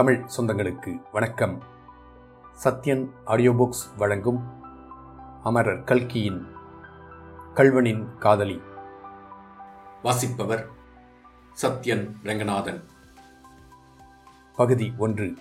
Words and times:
தமிழ் 0.00 0.24
சொந்தங்களுக்கு 0.36 1.02
வணக்கம். 1.12 1.62
Sathyan 2.64 3.10
audio 3.24 3.52
books 3.52 3.96
வழங்கும் 3.96 4.62
அமரர் 5.42 5.84
கல்கியின் 5.84 6.46
கல்வனின் 7.54 8.18
காதலி. 8.18 8.60
வாசிப்பவர் 10.02 10.68
சத்யன் 11.62 12.14
ரங்கநாதன். 12.22 12.84
பகுதி 14.56 14.92
ஒன்று. 14.98 15.34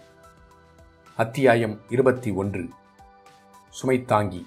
அத்தியாயம் 1.16 1.80
இருபத்தி 1.90 2.32
ஒன்று. 2.32 2.70
சுமைத்தாங்கி 3.82 4.46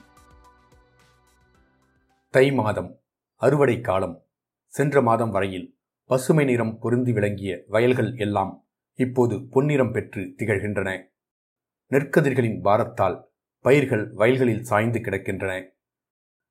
தை 2.30 2.52
மாதம் 2.52 3.00
அறுவடை 3.36 3.80
காலம் 3.80 4.22
சென்ற 4.66 5.02
மாதம் 5.02 5.30
வரையில் 5.30 5.78
பசுமை 6.04 6.44
நிறம் 6.44 6.78
பொருந்தி 6.78 7.12
விளங்கிய 7.12 7.62
வயல்கள் 7.68 8.16
எல்லாம் 8.16 8.64
இப்போது 9.02 9.36
பொன்னிறம் 9.52 9.92
பெற்று 9.92 10.22
திகழ்கின்றன. 10.38 10.90
நெற்கதிர்களின் 11.90 12.60
பாரத்தால் 12.62 13.18
பயிர்கள் 13.64 14.04
வயல்களில் 14.12 14.64
சாய்ந்து 14.64 14.98
கிடக்கின்றன. 14.98 15.52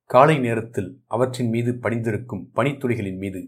காலை 0.09 0.39
நேரத்தில் 0.39 0.89
அவற்றின் 1.07 1.49
மீது 1.49 1.71
படிந்திருக்கும் 1.77 2.43
பனித்துளிகளின் 2.55 3.17
மீது 3.17 3.41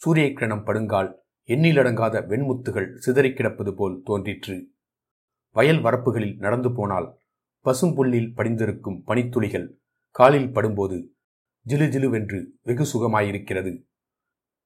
சூரிய 0.00 0.26
கிரணம் 0.26 0.64
படுங்கால் 0.64 1.10
எண்ணிலடங்காத 1.48 2.16
வெண்முத்துகள் 2.30 2.88
சிதறிக் 2.96 3.36
கிடப்பது 3.36 3.74
போல் 3.74 4.00
தோன்றிற்று. 4.04 4.56
வயல் 5.56 5.82
வரப்புகளில் 5.82 6.36
நடந்து 6.36 6.70
போனால் 6.72 7.08
பசும்புல்லில் 7.64 8.34
படிந்திருக்கும் 8.34 9.02
பனித்துளிகள் 9.06 9.66
காலில் 10.16 10.52
படும்போது 10.54 10.98
ஜிலு 11.66 11.86
ஜிலுவென்று 11.94 12.40
வெகு 12.62 12.84
சுகமாயிருக்கிறது 12.92 13.72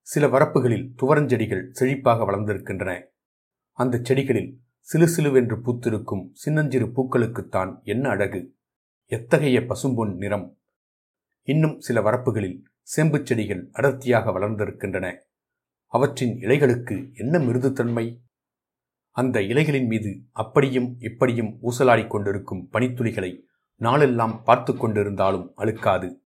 சில 0.06 0.26
வரப்புகளில் 0.26 0.88
துவரஞ்செடிகள் 1.02 1.64
செழிப்பாக 1.80 2.24
வளர்ந்திருக்கின்றன. 2.24 2.92
அந்த 3.77 3.98
செடிகளில் 3.98 4.56
சிலு 4.80 5.06
சிலுவென்று 5.06 5.61
பூத்திருக்கும் 5.64 6.28
சின்னஞ்சிறு 6.33 6.86
பூக்களுக்குத்தான் 6.86 7.83
என்ன 7.83 8.08
அழகு? 8.08 8.55
எத்தகைய 9.06 9.61
பசும்பொன் 9.61 10.14
நிறம்? 10.14 10.58
இன்னும் 11.42 11.81
சில 11.81 12.00
வரப்புகளில் 12.00 12.62
செம்புச் 12.97 13.27
செடிகள் 13.27 13.69
அடர்த்தியாக 13.72 14.31
வளர்ந்திருக்கின்றன. 14.31 15.16
அவற்றின் 15.86 16.39
இலைகளுக்கு 16.39 17.14
என்ன 17.14 17.39
மிருதுத்தன்மை? 17.39 18.20
அந்த 19.11 19.41
இலைகளின் 19.41 19.86
மீது 19.86 20.22
அப்படியும் 20.33 20.97
இப்படியும் 20.98 21.59
ஊசலாடிக் 21.62 22.06
கொண்டிருக்கும் 22.06 22.69
பனித்துளிகளை 22.72 23.41
நாளெல்லாம் 23.77 24.42
பார்த்து 24.42 24.72
கொண்டிருந்தாலும் 24.72 25.53
அழுக்காது. 25.55 26.22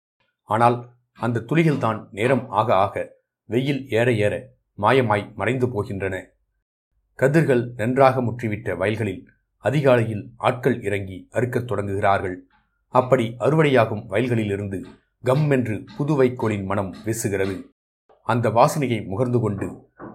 ஆனால் 0.44 0.90
அந்த 1.14 1.40
துளிகள்தான் 1.40 2.08
நேரம் 2.12 2.50
ஆக 2.50 2.76
ஆக 2.76 3.16
வெயில் 3.44 3.90
ஏற 3.90 4.14
ஏற 4.14 4.54
மாயமாய் 4.78 5.34
மறைந்து 5.34 5.68
போகின்றன. 5.68 6.34
கதிர்கள் 7.20 7.74
நன்றாக 7.76 8.22
முற்றிவிட்ட 8.22 8.78
வயல்களில் 8.78 9.22
அதிகாலையில் 9.58 10.24
ஆட்கள் 10.38 10.82
இறங்கி 10.82 11.28
அறுக்கத் 11.32 11.68
தொடங்குகிறார்கள். 11.68 12.36
அப்படி 12.88 13.36
அறுவடையாகும் 13.40 14.04
வயல்களிலிருந்து 14.10 14.80
கம் 15.24 15.50
என்று 15.50 15.84
புது 15.98 16.24
வைக்கோலின் 16.24 16.66
மனம் 16.66 16.96
வீசுகிறது. 17.06 17.56
அந்த 18.24 18.50
வாசனையை 18.50 19.00
முகர்ந்து 19.06 19.40
கொண்டு 19.40 19.68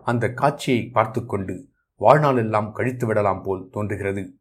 அந்த 0.05 0.33
காட்சியை 0.33 0.83
பார்த்து 0.89 1.27
கொண்டு 1.27 1.69
வாழ்நாளெல்லாம் 2.01 2.73
கழித்து 2.73 3.07
விடலாம் 3.07 3.43
போல் 3.43 3.69
தோன்றுகிறது. 3.71 4.37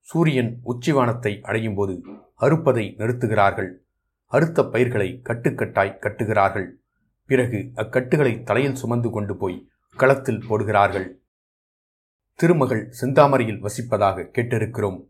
சூரியன் 0.00 0.60
உச்சிவானத்தை 0.64 1.40
அடையும் 1.40 1.74
போது 1.74 1.94
அறுப்பதை 2.40 2.84
நிறுத்துகிறார்கள். 2.96 3.70
அறுத்த 4.32 4.64
பயிர்களை 4.64 5.20
கட்டுக்கட்டாய் 5.28 5.98
கட்டுகிறார்கள். 6.00 6.68
பிறகு 7.26 7.70
அக்கட்டுகளை 7.74 8.42
தலையில் 8.42 8.74
சுமந்து 8.74 9.10
கொண்டு 9.10 9.36
போய் 9.36 9.58
களத்தில் 9.96 10.44
போடுகிறார்கள். 10.48 11.08
திருமகள் 12.40 12.94
செந்தாமரையில் 13.00 13.66
வசிப்பதாக 13.66 14.28
கேட்டிருக்கிறோம். 14.34 15.08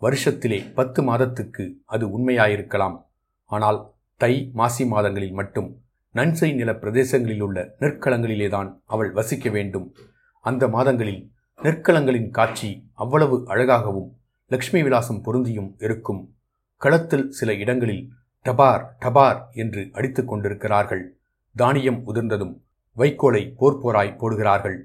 வருஷத்திலே 0.00 0.74
பத்து 0.74 1.02
மாதத்துக்கு 1.02 1.82
அது 1.84 2.06
உண்மையாயிருக்கலாம். 2.06 3.04
ஆனால் 3.44 3.92
தை 4.16 4.50
மாசி 4.52 4.86
மாதங்களில் 4.86 5.32
மட்டும் 5.32 5.80
நன்சை 6.14 6.54
நில 6.54 6.72
பிரதேசங்களில் 6.72 7.40
உள்ள 7.40 7.74
நெற்களங்களிலேதான் 7.80 8.80
அவள் 8.84 9.10
வசிக்க 9.10 9.50
வேண்டும். 9.50 9.94
அந்த 10.40 10.68
மாதங்களில் 10.68 11.30
நெற்களங்களின் 11.62 12.30
காட்சி 12.30 12.90
அவ்வளவு 12.94 13.42
அழகாகவும் 13.46 14.16
லக்ஷ்மி 14.48 14.82
விலாசம் 14.82 15.22
பொருந்தியும் 15.22 15.76
இருக்கும். 15.78 16.34
களத்தில் 16.76 17.30
சில 17.30 17.54
இடங்களில் 17.54 18.12
டபார் 18.44 18.86
டபார் 19.00 19.42
என்று 19.52 19.88
அடித்துக் 19.92 20.28
கொண்டிருக்கிறார்கள். 20.28 21.18
தானியம் 21.56 22.02
உதிர்ந்ததும் 22.06 22.60
வைக்கோலை 22.96 23.52
போர் 23.56 23.78
போராய் 23.78 24.16
போடுகிறார்கள். 24.18 24.78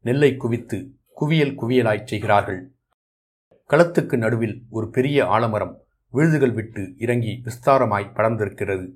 நெல்லை 0.00 0.36
குவித்து 0.36 0.94
குவியல் 1.20 1.54
குவியலாய் 1.60 2.04
செய்கிறார்கள். 2.04 2.60
களத்துக்கு 3.70 4.16
நடுவில் 4.16 4.54
ஒரு 4.68 4.90
பெரிய 4.90 5.26
ஆலமரம் 5.26 5.74
விழுதுகள் 6.14 6.52
விட்டு 6.52 6.82
இறங்கி 6.96 7.32
விஸ்தாரமாய் 7.44 8.12
படர்ந்திருக்கிறது. 8.14 8.86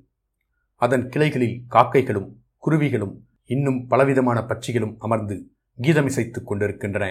அதன் 0.81 1.09
கிளைகளில் 1.09 1.63
காக்கைகளும் 1.67 2.29
குருவிகளும் 2.65 3.15
இன்னும் 3.45 3.87
பலவிதமான 3.87 4.39
பட்சிகளும் 4.39 4.95
அமர்ந்து 4.99 5.35
கீதமிசைத்துக் 5.81 6.43
கொண்டிருக்கின்றன. 6.43 7.05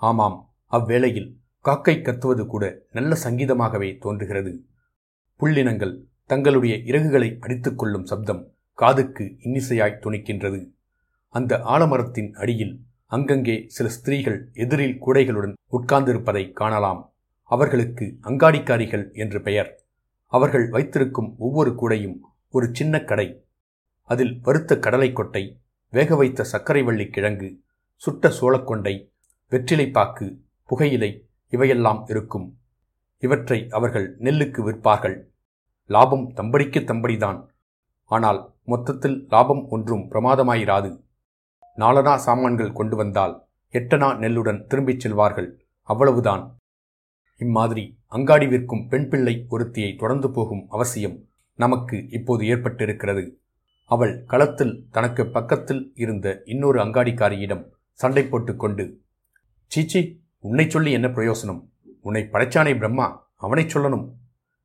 ஆமாம் 0.00 0.38
அவ்வேளையில் 0.70 1.30
காக்கை 1.60 1.96
கத்துவது 1.98 2.46
கூட 2.46 2.64
நல்ல 2.90 3.16
சங்கீதமாகவே 3.24 3.98
தோன்றுகிறது. 3.98 4.52
புள்ளினங்கள் 5.40 5.94
தங்களுடைய 6.26 6.76
இறகுகளை 6.76 7.30
அடித்துக் 7.40 7.78
கொள்ளும் 7.78 8.04
சப்தம் 8.04 8.42
காதுக்கு 8.78 9.24
இன்னிசையாய் 9.44 10.02
துணிக்கின்றது. 10.04 10.60
அந்த 11.34 11.56
ஆலமரத்தின் 11.56 12.32
அடியில் 12.32 12.74
அங்கங்கே 13.14 13.56
சில 13.76 13.88
ஸ்திரீகள் 13.88 14.38
எதிரில் 14.54 14.98
கூடைகளுடன் 15.06 15.54
உட்கார்ந்திருப்பதை 15.72 16.44
காணலாம். 16.52 17.00
அவர்களுக்கு 17.50 18.06
அங்காடிக்காரிகள் 18.22 19.04
என்று 19.14 19.40
பெயர். 19.42 19.70
அவர்கள் 20.32 20.66
வைத்திருக்கும் 20.68 21.30
ஒவ்வொரு 21.38 21.72
கூடையும் 21.80 22.16
ஒரு 22.50 22.66
சின்ன 22.72 23.00
கடை. 23.00 23.28
அதில் 24.10 24.34
வறுத்த 24.42 24.78
கடலை 24.78 25.08
கொட்டை 25.12 25.44
வேக 25.92 26.16
வைத்த 26.16 26.44
சர்க்கரை 26.44 26.82
வள்ளி 26.82 27.06
கிழங்கு 27.08 27.50
சுட்ட 28.02 28.28
சோளக்கொண்டை 28.38 28.94
வெற்றிலைப்பாக்கு 29.52 30.26
புகையிலை 30.70 31.10
இவையெல்லாம் 31.52 32.00
இருக்கும். 32.06 32.46
இவற்றை 33.22 33.58
அவர்கள் 33.70 34.06
நெல்லுக்கு 34.18 34.60
விற்பார்கள். 34.62 35.16
லாபம் 35.90 36.26
தம்படிக்கு 36.36 36.80
தம்படிதான். 36.90 37.40
ஆனால் 38.10 38.40
மொத்தத்தில் 38.64 39.18
லாபம் 39.28 39.62
ஒன்றும் 39.68 40.04
பிரமாதமாயிராது. 40.10 40.90
நாலனா 41.78 42.14
சாமான்கள் 42.16 42.72
கொண்டு 42.72 42.96
வந்தால் 42.96 43.34
எட்டனா 43.72 44.08
நெல்லுடன் 44.22 44.66
திரும்பிச் 44.66 45.06
செல்வார்கள். 45.06 45.48
அவ்வளவுதான். 45.82 46.58
இம்மாதிரி 47.38 47.98
அங்காடி 48.06 48.46
விற்கும் 48.46 48.88
பெண் 48.88 49.08
பிள்ளை 49.08 49.46
ஒருத்தியை 49.50 49.98
தொடர்ந்து 49.98 50.30
போகும் 50.30 50.66
அவசியம் 50.68 51.16
நமக்கு 51.54 52.08
இப்போது 52.08 52.44
ஏற்பட்டிருக்கிறது. 52.44 53.24
அவள் 53.84 54.24
களத்தில் 54.24 54.86
தனக்கு 54.90 55.26
பக்கத்தில் 55.26 55.92
இருந்த 55.94 56.42
இன்னொரு 56.44 56.78
அங்காடிக்காரியிடம் 56.84 57.64
சண்டை 57.92 58.26
போட்டுக்கொண்டு 58.26 59.00
சீச்சி 59.66 60.00
உன்னை 60.38 60.70
சொல்லி 60.70 60.92
என்ன 60.92 61.08
பிரயோசனம்? 61.08 61.60
உன்னை 62.00 62.22
படைச்சானே 62.32 62.76
பிரம்மா 62.76 63.06
அவனை 63.36 63.64
சொல்லணும் 63.64 64.06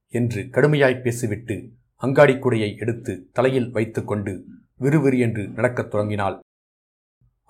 என்று 0.09 0.41
கடுமையாய் 0.51 1.01
பேசிவிட்டு 1.01 1.55
அங்காடி 1.95 2.33
குடையை 2.33 2.77
எடுத்து 2.77 3.29
தலையில் 3.33 3.71
வைத்துக்கொண்டு 3.71 4.45
விறுவிறு 4.79 5.19
என்று 5.19 5.47
நடக்கத் 5.47 5.91
தொடங்கினாள். 5.91 6.39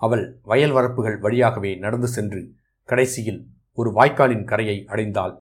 அவள் 0.00 0.24
வயல் 0.42 0.74
வரப்புகள் 0.74 1.18
வழியாகவே 1.18 1.72
நடந்து 1.76 2.08
சென்று 2.08 2.40
கடைசியில் 2.88 3.40
ஒரு 3.78 3.90
வாய்க்காலின் 3.90 4.44
கரையை 4.44 4.76
அடைந்தாள். 4.88 5.34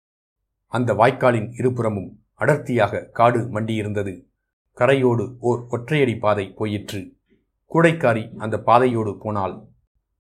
அந்த 0.74 0.94
வாய்க்காலின் 0.94 1.50
இருபுறமும் 1.60 2.10
அடர்த்தியாக 2.40 3.02
காடு 3.12 3.40
மண்டியிருந்தது. 3.56 4.14
கரையோடு 4.78 5.26
ஓர் 5.40 5.62
ஒற்றையடி 5.72 6.16
பாதை 6.20 6.46
போயிற்று. 6.60 7.02
கூடைக்காரி 7.72 8.24
அந்த 8.38 8.56
பாதையோடு 8.60 9.14
போனால் 9.18 9.56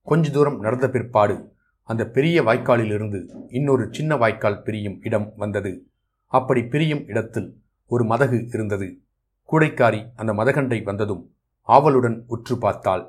கொஞ்ச 0.08 0.30
தூரம் 0.30 0.60
நடந்த 0.60 0.88
பிற்பாடு 0.90 1.36
அந்த 1.90 2.04
பெரிய 2.08 2.42
வாய்க்காலிலிருந்து 2.42 3.20
இன்னொரு 3.50 3.86
சின்ன 3.92 4.16
வாய்க்கால் 4.16 4.62
பிரியும் 4.64 4.98
இடம் 5.02 5.28
வந்தது. 5.36 5.72
அப்படி 6.34 6.62
பிரியும் 6.64 7.04
இடத்தில் 7.08 7.50
ஒரு 7.92 8.04
மதகு 8.04 8.40
இருந்தது. 8.54 8.90
கூடைக்காரி 9.50 10.02
அந்த 10.16 10.32
மதகண்டை 10.34 10.80
வந்ததும் 10.84 11.24
ஆவலுடன் 11.70 12.18
உற்று 12.28 12.58
பார்த்தாள். 12.58 13.04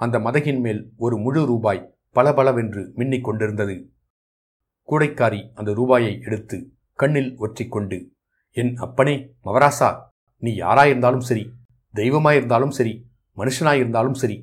அந்த 0.00 0.16
மதகின் 0.18 0.60
மேல் 0.60 0.80
ஒரு 0.96 1.16
முழு 1.18 1.40
ரூபாய் 1.46 1.86
பளபளவென்று 2.16 2.82
மின்னிக் 2.96 3.26
கொண்டிருந்தது. 3.28 3.76
கூடைக்காரி 4.88 5.40
அந்த 5.54 5.70
ரூபாயை 5.72 6.12
எடுத்து 6.20 6.58
கண்ணில் 6.98 7.32
ஒற்றிக்கொண்டு 7.36 7.98
என் 8.56 8.72
அப்பனே 8.76 9.14
மவராசா 9.44 9.90
நீ 10.42 10.50
யாராயிருந்தாலும் 10.60 11.26
சரி 11.28 11.44
தெய்வமாயிருந்தாலும் 11.94 12.74
சரி 12.78 12.94
மனுஷனாயிருந்தாலும் 13.36 14.18
சரி 14.22 14.38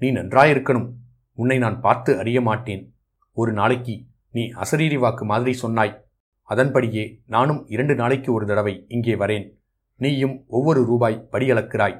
நீ 0.00 0.08
நன்றாயிருக்கணும். 0.12 0.88
உன்னை 1.38 1.58
நான் 1.58 1.80
பார்த்து 1.80 2.18
அறிய 2.18 2.38
மாட்டேன். 2.40 2.82
ஒரு 3.36 3.52
நாளைக்கு 3.52 3.94
நீ 4.30 4.42
அசரீரி 4.62 4.98
வாக்கு 4.98 5.24
மாதிரி 5.24 5.52
சொன்னாய். 5.52 5.94
அதன்படியே 6.48 7.04
நானும் 7.26 7.60
இரண்டு 7.66 7.94
நாளைக்கு 7.94 8.30
ஒரு 8.32 8.46
தடவை 8.46 8.74
இங்கே 8.88 9.14
வரேன். 9.14 9.46
நீயும் 10.00 10.36
ஒவ்வொரு 10.46 10.80
ரூபாய் 10.84 11.22
படியளக்கிறாய். 11.32 11.96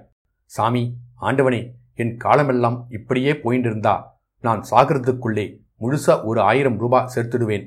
சாமி 0.51 0.85
ஆண்டவனே 1.21 1.63
என் 1.99 2.15
காலமெல்லாம் 2.17 2.79
இப்படியே 2.89 3.33
போயின்றிருந்தா 3.43 3.95
நான் 4.45 4.63
சாகிறதுக்குள்ளே 4.71 5.47
முழுசா 5.81 6.15
ஒரு 6.25 6.41
ஆயிரம் 6.41 6.79
ரூபாய் 6.79 7.11
சேர்த்துடுவேன். 7.15 7.67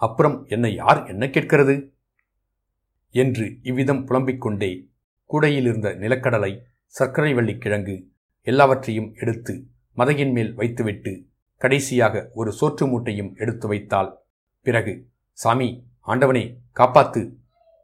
அப்புறம் 0.00 0.36
என்னை 0.46 0.74
யார் 0.74 1.00
என்ன 1.06 1.24
கேட்கிறது? 1.28 1.74
என்று 3.14 3.46
இவ்விதம் 3.62 4.02
புலம்பிக் 4.04 4.40
கொண்டே 4.40 4.70
கூடையிலிருந்த 5.30 5.88
நிலக்கடலை 5.94 6.52
சர்க்கரை 6.94 7.32
வள்ளி 7.34 7.54
கிழங்கு 7.58 7.96
எல்லாவற்றையும் 8.46 9.10
எடுத்து 9.14 9.54
மதையின் 9.96 10.32
மேல் 10.32 10.52
வைத்துவிட்டு 10.54 11.12
கடைசியாக 11.60 12.30
ஒரு 12.34 12.50
சோற்று 12.60 12.84
மூட்டையும் 12.86 13.30
எடுத்து 13.34 13.66
வைத்தாள். 13.68 14.10
பிறகு 14.66 14.92
சாமி 15.38 15.68
ஆண்டவனே 16.06 16.44
காப்பாத்து! 16.78 17.22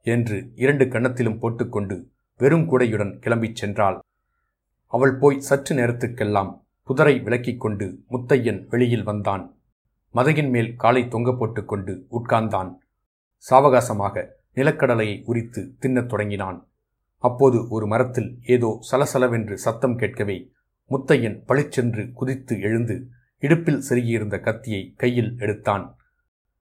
என்று 0.07 0.37
இரண்டு 0.55 0.85
கன்னத்திலும் 0.85 1.39
போட்டுக்கொண்டு 1.39 1.97
வெறும் 2.41 2.67
கூடையுடன் 2.71 3.13
கிளம்பிச் 3.25 3.59
சென்றாள். 3.61 3.97
அவள் 4.93 5.15
போய் 5.19 5.41
சற்று 5.41 5.77
நேரத்துக்கெல்லாம் 5.77 6.51
புதரை 6.89 7.15
விலக்கிக் 7.23 7.57
கொண்டு 7.57 7.87
முத்தையன் 8.11 8.67
வெளியில் 8.67 9.03
வந்தான். 9.03 9.45
மதையின் 10.15 10.51
மேல் 10.51 10.77
காலை 10.77 11.09
தொங்க 11.09 11.31
போட்டுக்கொண்டு 11.33 12.07
உட்கார்ந்தான். 12.11 12.71
சாவகாசமாக 13.45 14.25
நிலக்கடலையை 14.55 15.17
உரித்து 15.25 15.63
தின்னத் 15.81 16.07
தொடங்கினான். 16.07 16.59
அப்போது 17.17 17.69
ஒரு 17.69 17.87
மரத்தில் 17.87 18.39
ஏதோ 18.47 18.79
சலசலவென்று 18.91 19.55
சத்தம் 19.55 19.97
கேட்கவே 19.97 20.37
முத்தையன் 20.91 21.45
பளிச்சென்று 21.45 22.13
குதித்து 22.13 22.61
எழுந்து 22.61 22.97
இடுப்பில் 23.43 23.83
செருகியிருந்த 23.89 24.41
கத்தியை 24.41 24.83
கையில் 24.97 25.33
எடுத்தான். 25.39 25.85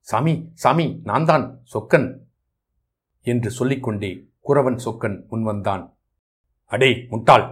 சாமி 0.00 0.34
சாமி 0.54 1.00
நான்தான் 1.04 1.46
சொக்கன்! 1.74 2.08
என்று 3.26 3.50
சொல்லிக்கொண்டே 3.50 4.10
குறவன் 4.44 4.80
சொக்கன் 4.84 5.16
முன்வந்தான். 5.30 5.84
அடே 6.72 7.06
முட்டாள்! 7.08 7.46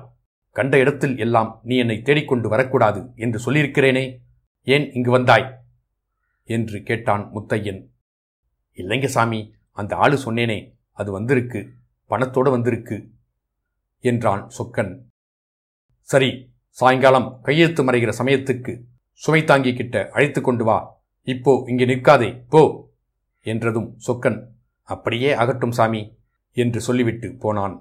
கண்ட 0.56 0.79
இடத்தில் 0.79 1.19
எல்லாம் 1.19 1.61
நீ 1.62 1.77
என்னை 1.77 2.03
தேடிக்கொண்டு 2.03 2.49
வரக்கூடாது 2.49 3.12
என்று 3.17 3.39
சொல்லியிருக்கிறேனே. 3.39 4.19
ஏன் 4.62 4.93
இங்கு 4.93 5.11
வந்தாய்? 5.11 5.62
என்று 6.45 6.83
கேட்டான் 6.83 7.31
முத்தையன். 7.35 7.81
இல்லைங்க 8.75 9.06
சாமி 9.06 9.55
அந்த 9.71 9.97
ஆளு 9.97 10.17
சொன்னேனே 10.17 10.59
அது 10.93 11.11
வந்திருக்கு 11.12 11.61
பணத்தோடு 12.11 12.51
வந்திருக்கு 12.51 12.97
என்றான் 14.01 14.51
சொக்கன். 14.59 14.93
சரி 16.03 16.31
சாயங்காலம் 16.69 17.41
கையெழுத்து 17.43 17.83
மறைகிற 17.85 18.12
சமயத்துக்கு 18.19 18.73
சுமை 19.12 19.45
தாங்கி 19.45 19.75
கிட்ட 19.75 20.09
அழைத்து 20.12 20.41
கொண்டு 20.41 20.65
வா 20.65 20.79
இப்போ 21.23 21.65
இங்கே 21.67 21.85
நிற்காதே 21.85 22.31
போ 22.49 22.62
என்றதும் 23.41 23.99
சொக்கன். 24.07 24.39
அப்படியே 24.83 25.33
அகட்டும் 25.33 25.71
சாமி 25.71 26.03
என்று 26.53 26.81
சொல்லிவிட்டு 26.81 27.37
போனான். 27.39 27.81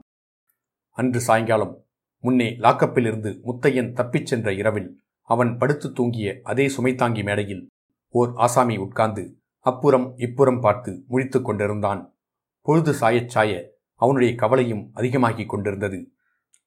அன்று 0.97 1.19
சாயங்காலம் 1.19 1.82
முன்னே 2.25 2.49
லாக்கப்பிலிருந்து 2.49 3.31
முத்தையன் 3.43 3.93
தப்பிச் 3.93 4.25
சென்ற 4.25 4.53
இரவில் 4.53 5.01
அவன் 5.21 5.57
படுத்து 5.57 5.89
தூங்கிய 5.89 6.41
அதே 6.43 6.67
சுமைத்தாங்கி 6.67 7.23
மேடையில் 7.23 7.69
ஓர் 8.09 8.31
ஆசாமி 8.35 8.77
உட்கார்ந்து 8.77 9.41
அப்புறம் 9.59 10.13
இப்புறம் 10.17 10.59
பார்த்து 10.59 11.03
முழித்துக் 11.09 11.41
கொண்டிருந்தான். 11.41 12.15
பொழுது 12.61 12.93
சாயச் 12.93 13.29
சாய 13.29 13.51
அவனுடைய 13.95 14.35
கவலையும் 14.35 14.89
அதிகமாகிக் 14.93 15.49
கொண்டிருந்தது. 15.49 16.13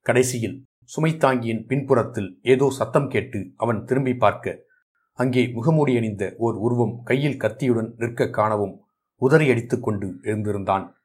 கடைசியில் 0.01 0.65
சுமைத்தாங்கியின் 0.97 1.67
பின்புறத்தில் 1.67 2.39
ஏதோ 2.43 2.71
சத்தம் 2.71 3.09
கேட்டு 3.09 3.53
அவன் 3.57 3.85
திரும்பி 3.85 4.15
பார்க்க 4.15 4.65
அங்கே 5.13 5.49
முகமூடி 5.49 5.97
அணிந்த 5.97 6.35
ஓர் 6.39 6.55
உருவம் 6.55 7.03
கையில் 7.03 7.37
கத்தியுடன் 7.37 7.95
நிற்க 7.97 8.29
காணவும் 8.29 8.81
உதறி 9.17 9.67
கொண்டு 9.81 10.19
எழுந்திருந்தான். 10.23 10.97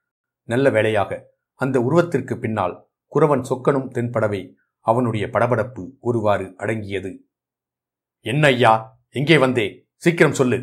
நல்ல 0.43 0.69
வேளையாக 0.69 1.29
அந்த 1.55 1.79
உருவத்திற்கு 1.79 2.35
பின்னால் 2.35 2.90
குறவன் 3.11 3.43
சொக்கனும் 3.49 3.89
தென்படவே 3.91 4.41
அவனுடைய 4.79 5.25
படபடப்பு 5.27 5.83
ஒருவாறு 5.99 6.45
அடங்கியது. 6.57 7.11
என்ன 8.25 8.47
ஐயா 8.47 8.73
எங்கே 9.09 9.37
வந்தே? 9.37 9.65
சீக்கிரம் 9.95 10.33
சொல்லு 10.33 10.59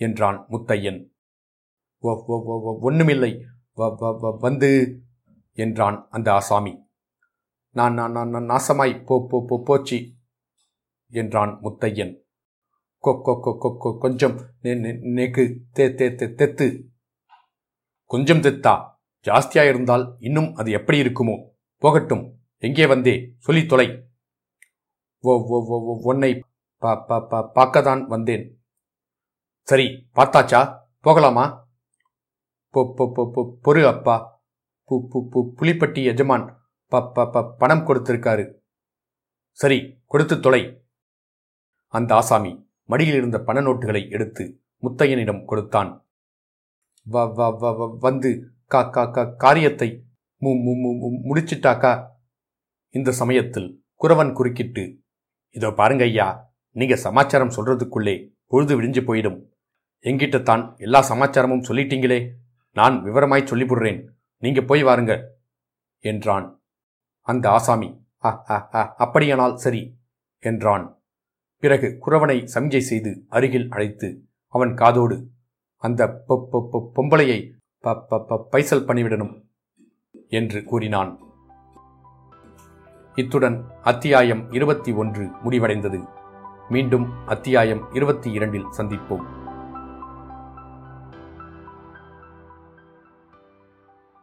என்றான் 0.00 0.38
முத்தையன். 0.50 1.00
ஒண்ணுமில்லை. 2.88 3.32
வந்து 4.38 4.70
என்றான் 5.58 6.06
அந்த 6.10 6.28
ஆசாமி. 6.32 6.72
நான் 7.70 7.94
நான் 7.94 8.12
நான் 8.12 8.50
நாசமாய் 8.50 9.04
போ 9.04 9.26
போ 9.30 9.38
போ 9.48 9.56
போச்சு 9.66 9.98
என்றான் 11.12 11.52
முத்தையன். 11.62 12.12
கொ 13.04 13.12
கொ 13.24 13.32
கொ 13.44 13.52
கொ 13.62 13.70
கொ 13.82 13.98
கொஞ்சம் 13.98 14.36
நெக்கு 15.16 15.44
தே 15.76 15.84
தே 15.98 16.06
தே 16.18 16.26
தெத்து. 16.38 16.66
கொஞ்சம் 18.10 18.40
தெத்தா? 18.40 18.74
ஜாஸ்தியாக 19.26 19.68
இருந்தால் 19.68 20.04
இன்னும் 20.18 20.54
அது 20.54 20.70
எப்படி 20.70 20.98
இருக்குமோ? 21.02 21.36
போகட்டும். 21.84 22.24
எங்கே 22.62 22.84
வந்தே? 22.92 23.14
சொல்லி 23.38 23.62
தொலை. 23.66 23.86
ஓ 25.24 25.32
ஓ 25.54 25.58
ஓ 25.74 25.94
உன்னை 26.10 26.30
பார்க்கத்தான் 27.56 28.02
வந்தேன். 28.06 28.44
சரி 29.68 29.86
பார்த்தாச்சா? 30.16 30.60
போகலாமா? 31.00 31.44
பொறு 33.64 33.82
அப்பா. 33.92 34.16
பு 34.88 34.94
பு 35.10 35.18
பு 35.32 35.40
புலிப்பட்டி 35.58 36.00
எஜமான். 36.12 36.46
ப 36.92 37.02
ப 37.14 37.26
ப 37.34 37.42
பணம் 37.60 37.84
கொடுத்திருக்காரு. 37.88 38.44
சரி 39.58 39.78
கொடுத்து 40.06 40.36
தொலை. 40.40 40.62
அந்த 41.94 42.10
ஆசாமி 42.14 42.52
மடியில் 42.90 43.14
இருந்த 43.14 43.38
பண 43.48 43.60
நோட்டுகளை 43.60 44.02
எடுத்து 44.10 44.44
முத்தையனிடம் 44.82 45.44
கொடுத்தான். 45.44 45.90
வ 47.06 47.16
வ 47.38 47.50
வ 47.62 47.98
வந்து 47.98 48.30
கா 48.72 48.82
கா 48.96 49.04
கா 49.16 49.24
காரியத்தை 49.44 49.88
முடிச்சிட்டாக்கா? 50.48 52.06
இந்த 52.88 53.10
சமயத்தில் 53.10 53.84
குறவன் 54.02 54.32
குறுக்கிட்டு 54.32 55.00
இதோ 55.50 55.70
பாருங்க 55.70 56.04
ஐயா 56.04 56.54
நீங்க 56.70 56.96
சமாச்சாரம் 56.96 57.50
சொல்றதுக்குள்ளே 57.50 58.32
பொழுது 58.46 58.82
விடிஞ்சு 58.82 59.02
போயிடும். 59.02 59.52
எங்கிட்ட 60.02 60.42
தான் 60.42 60.74
எல்லா 60.76 61.08
சமாச்சாரமும் 61.08 61.64
சொல்லிட்டீங்களே 61.68 62.30
நான் 62.72 63.02
விவரமாய் 63.04 63.44
சொல்லிவிடுறேன். 63.44 64.04
நீங்க 64.38 64.60
போய் 64.60 64.84
வாருங்க 64.84 65.26
என்றான். 65.98 66.62
அந்த 67.20 67.50
ஆசாமி 67.50 68.06
"அ, 68.24 68.92
அப்படியானால் 68.96 69.56
சரி 69.56 69.96
என்றான். 70.38 71.02
பிறகு 71.58 71.98
குறவனை 72.06 72.48
சமிஞ்சை 72.54 72.78
செய்து 72.78 73.24
அருகில் 73.28 73.70
அழைத்து 73.70 74.28
அவன் 74.46 74.74
காதோடு 74.74 75.30
அந்த 75.76 76.24
பொ- 76.28 76.90
பொம்பளையை 76.94 77.50
ப- 77.78 78.00
ப- 78.00 78.24
ப- 78.24 78.48
பைசல் 78.50 78.86
பண்ணிவிடணும். 78.86 79.42
என்று 80.28 80.64
கூறினான். 80.64 81.18
இத்துடன் 83.14 83.64
அத்தியாயம் 83.82 84.52
இருபத்தி 84.52 84.92
ஒன்று 84.92 85.28
முடிவடைந்தது. 85.44 86.08
மீண்டும் 86.68 87.26
அத்தியாயம் 87.26 87.92
இருபத்தி 87.92 88.32
இரண்டில் 88.32 88.66
சந்திப்போம். 88.76 89.43